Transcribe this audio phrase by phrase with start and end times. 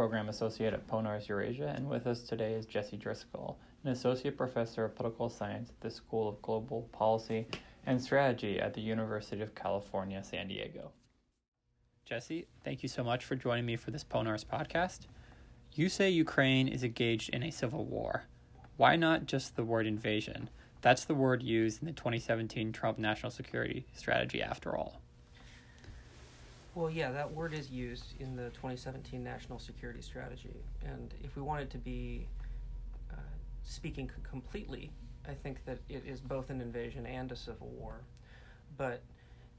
[0.00, 4.86] Program Associate at Ponars Eurasia, and with us today is Jesse Driscoll, an Associate Professor
[4.86, 7.46] of Political Science at the School of Global Policy
[7.84, 10.92] and Strategy at the University of California, San Diego.
[12.06, 15.00] Jesse, thank you so much for joining me for this Ponars podcast.
[15.74, 18.24] You say Ukraine is engaged in a civil war.
[18.78, 20.48] Why not just the word invasion?
[20.80, 25.02] That's the word used in the 2017 Trump national security strategy, after all.
[26.74, 30.62] Well, yeah, that word is used in the 2017 National Security Strategy.
[30.86, 32.28] And if we wanted to be
[33.10, 33.16] uh,
[33.64, 34.92] speaking c- completely,
[35.28, 38.02] I think that it is both an invasion and a civil war.
[38.76, 39.02] But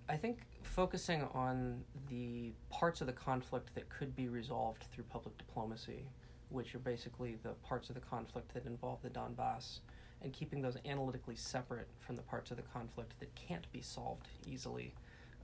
[0.07, 5.37] I think focusing on the parts of the conflict that could be resolved through public
[5.37, 6.05] diplomacy,
[6.47, 9.79] which are basically the parts of the conflict that involve the Donbass,
[10.21, 14.29] and keeping those analytically separate from the parts of the conflict that can't be solved
[14.47, 14.93] easily,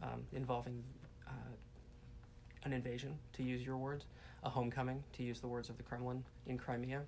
[0.02, 0.82] um, involving
[1.28, 1.54] uh,
[2.64, 4.06] an invasion, to use your words,
[4.44, 7.02] a homecoming, to use the words of the Kremlin in Crimea.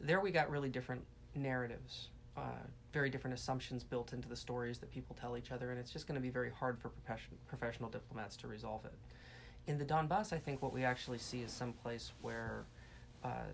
[0.00, 1.02] There we got really different
[1.34, 5.78] narratives, uh, very different assumptions built into the stories that people tell each other, and
[5.78, 8.94] it's just going to be very hard for profession- professional diplomats to resolve it.
[9.66, 12.64] In the Donbass, I think what we actually see is some place where
[13.22, 13.50] uh,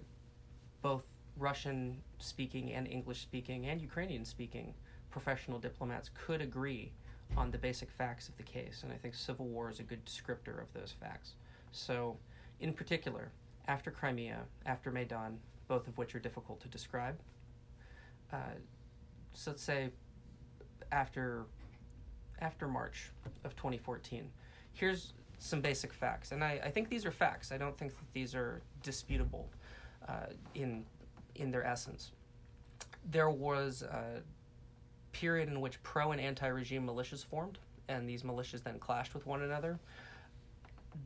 [0.83, 1.05] both
[1.37, 4.72] Russian speaking and English speaking and Ukrainian speaking
[5.11, 6.92] professional diplomats could agree
[7.36, 10.05] on the basic facts of the case, and I think civil war is a good
[10.05, 11.34] descriptor of those facts.
[11.72, 12.16] So,
[12.60, 13.30] in particular,
[13.69, 15.38] after Crimea, after Maidan,
[15.69, 17.19] both of which are difficult to describe,
[18.32, 18.56] uh,
[19.32, 19.91] so let's say
[20.92, 21.44] after
[22.41, 23.10] after March
[23.44, 24.30] of 2014,
[24.72, 27.52] here's some basic facts, and I, I think these are facts.
[27.52, 29.50] I don't think that these are disputable
[30.08, 30.84] uh, in
[31.34, 32.12] in their essence.
[33.10, 34.22] There was a
[35.20, 39.27] period in which pro and anti regime militias formed, and these militias then clashed with
[39.27, 39.78] one another.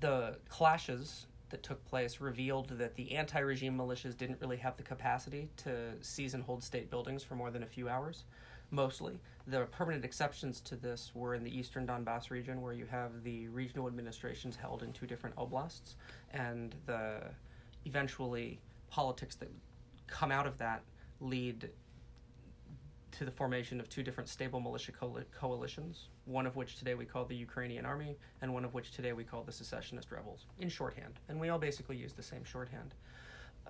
[0.01, 4.83] The clashes that took place revealed that the anti regime militias didn't really have the
[4.83, 8.25] capacity to seize and hold state buildings for more than a few hours,
[8.71, 9.19] mostly.
[9.47, 13.49] The permanent exceptions to this were in the eastern Donbass region, where you have the
[13.49, 15.95] regional administrations held in two different oblasts,
[16.33, 17.21] and the
[17.85, 18.61] eventually
[18.91, 19.51] politics that
[20.09, 20.83] come out of that
[21.21, 21.71] lead
[23.21, 24.93] to the formation of two different stable militia
[25.39, 29.13] coalitions, one of which today we call the Ukrainian Army, and one of which today
[29.13, 31.21] we call the Secessionist Rebels, in shorthand.
[31.29, 32.95] And we all basically use the same shorthand.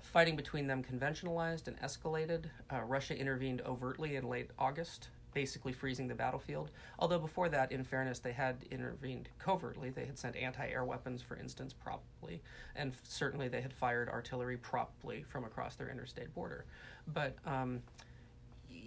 [0.02, 2.44] Fighting between them conventionalized and escalated.
[2.72, 6.70] Uh, Russia intervened overtly in late August, basically freezing the battlefield.
[7.00, 9.90] Although before that, in fairness, they had intervened covertly.
[9.90, 12.40] They had sent anti air weapons, for instance, probably,
[12.76, 16.66] and certainly they had fired artillery probably from across their interstate border.
[17.08, 17.82] But um,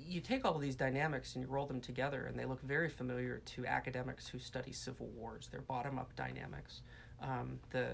[0.05, 2.89] you take all of these dynamics and you roll them together, and they look very
[2.89, 5.49] familiar to academics who study civil wars.
[5.51, 6.81] They're bottom up dynamics.
[7.21, 7.87] Um, the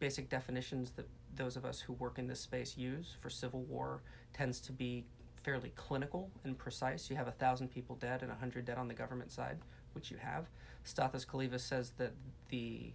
[0.00, 4.02] basic definitions that those of us who work in this space use for civil war
[4.32, 5.04] tends to be
[5.42, 7.08] fairly clinical and precise.
[7.08, 9.58] You have a thousand people dead and a hundred dead on the government side,
[9.92, 10.46] which you have.
[10.84, 12.12] Stathis Kalyvas says that
[12.48, 12.92] the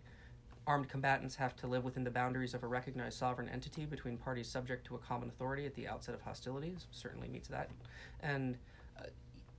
[0.65, 4.47] armed combatants have to live within the boundaries of a recognized sovereign entity between parties
[4.47, 6.87] subject to a common authority at the outset of hostilities.
[6.91, 7.69] Certainly meets that.
[8.21, 8.57] And
[8.97, 9.07] uh,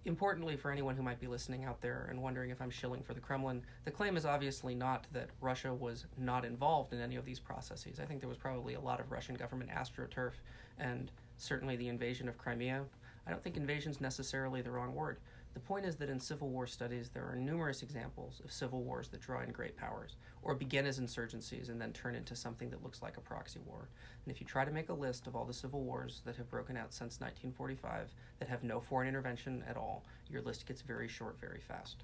[0.07, 3.13] importantly, for anyone who might be listening out there and wondering if I'm shilling for
[3.13, 7.25] the Kremlin, the claim is obviously not that Russia was not involved in any of
[7.25, 8.01] these processes.
[8.01, 10.33] I think there was probably a lot of Russian government astroturf
[10.79, 12.85] and certainly the invasion of Crimea.
[13.27, 15.19] I don't think invasion is necessarily the wrong word.
[15.55, 19.09] The point is that in Civil War studies, there are numerous examples of civil wars
[19.09, 22.83] that draw in great powers, or begin as insurgencies and then turn into something that
[22.83, 23.89] looks like a proxy war.
[24.25, 26.51] And if you try to make a list of all the civil wars that have
[26.51, 31.07] broken out since 1945 that have no foreign intervention at all, your list gets very
[31.07, 32.03] short very fast.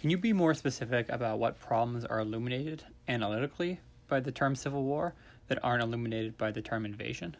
[0.00, 4.84] Can you be more specific about what problems are illuminated analytically by the term civil
[4.84, 5.12] war
[5.48, 7.36] that aren't illuminated by the term invasion?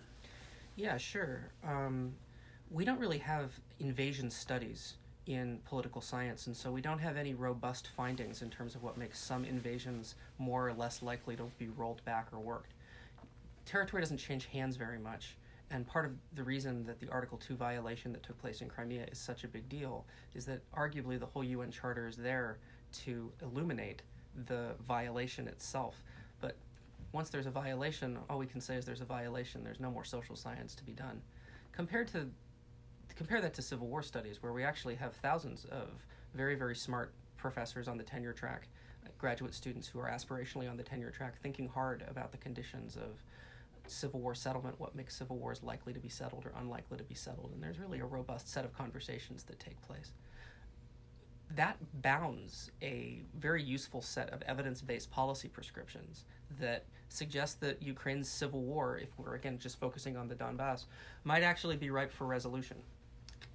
[0.75, 1.51] Yeah, sure.
[1.65, 2.15] Um,
[2.71, 4.95] we don't really have invasion studies
[5.27, 8.97] in political science, and so we don't have any robust findings in terms of what
[8.97, 12.73] makes some invasions more or less likely to be rolled back or worked.
[13.67, 15.37] Territory doesn't change hands very much,
[15.71, 19.07] and part of the reason that the Article 2 violation that took place in Crimea
[19.11, 22.59] is such a big deal is that arguably the whole UN Charter is there
[23.05, 24.03] to illuminate
[24.47, 26.03] the violation itself.
[26.41, 26.57] But
[27.13, 29.63] once there's a violation, all we can say is there's a violation.
[29.63, 31.21] There's no more social science to be done.
[31.73, 32.27] Compared to
[33.17, 35.89] compare that to Civil War studies, where we actually have thousands of
[36.35, 38.69] very, very smart professors on the tenure track,
[39.19, 43.23] graduate students who are aspirationally on the tenure track, thinking hard about the conditions of
[43.87, 47.15] Civil War settlement, what makes Civil Wars likely to be settled or unlikely to be
[47.15, 47.51] settled.
[47.53, 50.13] And there's really a robust set of conversations that take place.
[51.55, 56.25] that bounds a very useful set of evidence based policy prescriptions
[56.61, 60.85] that suggest that Ukraine's civil war, if we're again just focusing on the Donbass,
[61.25, 62.77] might actually be ripe for resolution.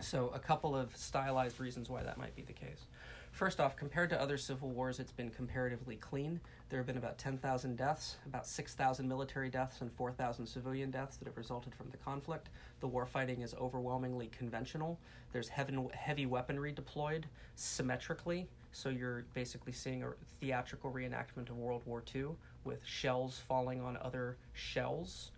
[0.02, 2.86] So, a couple of stylized reasons why that might be the case.
[3.32, 6.40] First off, compared to other civil wars, it's been comparatively clean.
[6.70, 11.28] There have been about 10,000 deaths, about 6,000 military deaths, and 4,000 civilian deaths that
[11.28, 12.50] have resulted from the conflict.
[12.80, 15.00] The war fighting is overwhelmingly conventional.
[15.34, 17.26] There's heavy, heavy weaponry deployed
[17.56, 22.28] symmetrically, so you're basically seeing a theatrical reenactment of World War II
[22.64, 25.32] with shells falling on other shells.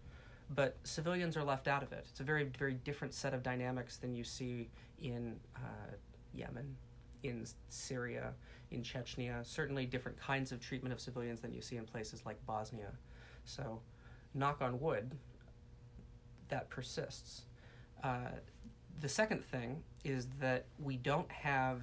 [0.49, 2.05] But civilians are left out of it.
[2.09, 4.69] It's a very, very different set of dynamics than you see
[5.01, 5.95] in uh,
[6.33, 6.75] Yemen
[7.23, 8.33] in Syria,
[8.71, 12.43] in Chechnya, certainly different kinds of treatment of civilians than you see in places like
[12.45, 12.91] Bosnia.
[13.45, 13.81] So,
[14.33, 15.15] knock on wood,
[16.49, 17.43] that persists.
[18.03, 18.29] Uh,
[18.99, 21.81] the second thing is that we don't have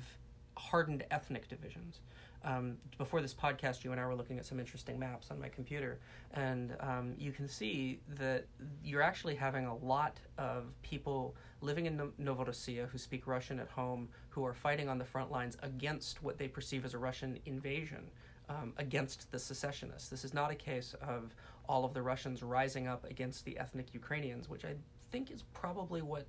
[0.56, 2.00] hardened ethnic divisions
[2.44, 5.48] um, before this podcast, you and I were looking at some interesting maps on my
[5.48, 5.98] computer,
[6.34, 8.44] and um, you can see that
[8.84, 14.08] you're actually having a lot of people living in Novorossiya who speak Russian at home
[14.28, 18.10] who are fighting on the front lines against what they perceive as a Russian invasion.
[18.46, 20.10] Um, against the secessionists.
[20.10, 21.34] This is not a case of
[21.66, 24.74] all of the Russians rising up against the ethnic Ukrainians, which I
[25.10, 26.26] think is probably what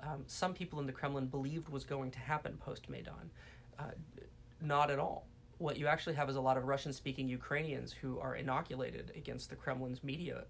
[0.00, 3.30] um, some people in the Kremlin believed was going to happen post Maidan.
[3.78, 3.92] Uh,
[4.60, 5.24] not at all
[5.62, 9.48] what you actually have is a lot of Russian speaking Ukrainians who are inoculated against
[9.48, 10.44] the Kremlin's media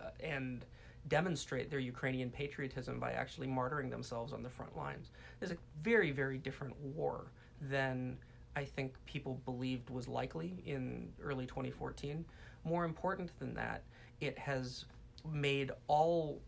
[0.00, 0.64] uh, and
[1.08, 5.10] demonstrate their Ukrainian patriotism by actually martyring themselves on the front lines.
[5.42, 7.26] It's a very, very different war
[7.60, 8.16] than
[8.56, 12.24] I think people believed was likely in early 2014.
[12.64, 13.82] More important than that,
[14.20, 14.86] it has
[15.30, 16.40] made all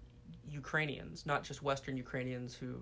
[0.49, 2.81] Ukrainians, not just Western Ukrainians who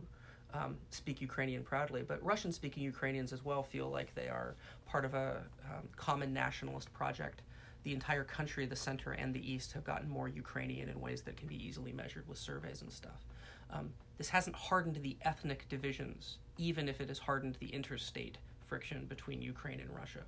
[0.54, 4.54] um, speak Ukrainian proudly, but Russian speaking Ukrainians as well feel like they are
[4.86, 7.42] part of a um, common nationalist project.
[7.84, 11.36] The entire country, the center and the east, have gotten more Ukrainian in ways that
[11.36, 13.24] can be easily measured with surveys and stuff.
[13.70, 19.06] Um, this hasn't hardened the ethnic divisions, even if it has hardened the interstate friction
[19.06, 20.22] between Ukraine and Russia,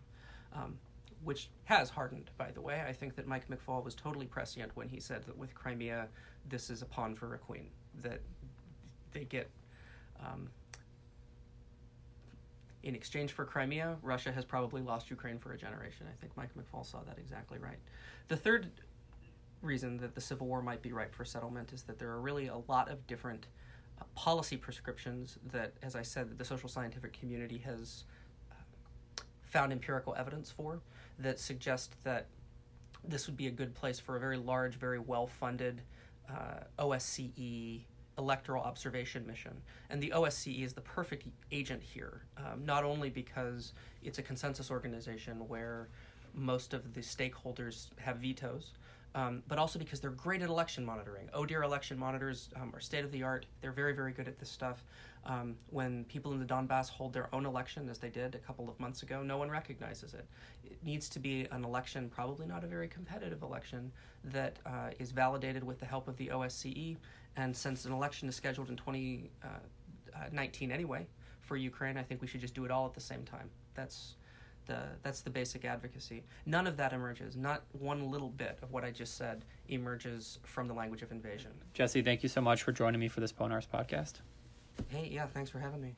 [0.54, 0.78] um,
[1.24, 2.82] which has hardened, by the way.
[2.86, 6.08] I think that Mike McFaul was totally prescient when he said that with Crimea,
[6.48, 7.68] this is a pawn for a queen,
[8.02, 8.20] that
[9.12, 9.50] they get
[10.24, 10.48] um,
[12.82, 16.06] in exchange for Crimea, Russia has probably lost Ukraine for a generation.
[16.08, 17.78] I think Mike McFaul saw that exactly right.
[18.28, 18.70] The third
[19.62, 22.46] reason that the Civil War might be ripe for settlement is that there are really
[22.46, 23.48] a lot of different
[24.00, 28.04] uh, policy prescriptions that, as I said, the social scientific community has
[28.50, 28.54] uh,
[29.42, 30.80] found empirical evidence for
[31.18, 32.26] that suggest that
[33.04, 35.82] this would be a good place for a very large, very well funded
[36.30, 37.82] uh, OSCE
[38.20, 39.60] electoral observation mission.
[39.88, 43.72] And the OSCE is the perfect agent here, um, not only because
[44.02, 45.88] it's a consensus organization where
[46.34, 48.72] most of the stakeholders have vetoes,
[49.14, 51.28] um, but also because they're great at election monitoring.
[51.34, 53.46] ODIHR election monitors um, are state of the art.
[53.60, 54.84] They're very, very good at this stuff.
[55.26, 58.68] Um, when people in the Donbass hold their own election, as they did a couple
[58.68, 60.24] of months ago, no one recognizes it.
[60.64, 63.90] It needs to be an election, probably not a very competitive election,
[64.24, 66.96] that uh, is validated with the help of the OSCE.
[67.36, 71.06] And since an election is scheduled in 2019 uh, uh, anyway
[71.40, 73.50] for Ukraine, I think we should just do it all at the same time.
[73.74, 74.16] That's
[74.66, 76.22] the that's the basic advocacy.
[76.46, 77.36] None of that emerges.
[77.36, 81.52] Not one little bit of what I just said emerges from the language of invasion.
[81.74, 84.14] Jesse, thank you so much for joining me for this Ponars podcast.
[84.88, 85.94] Hey, yeah, thanks for having me.